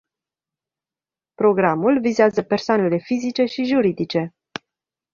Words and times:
Programul 1.33 1.99
vizează 1.99 2.41
persoanele 2.41 2.97
fizice 2.97 3.45
și 3.45 3.63
juridice. 3.63 4.35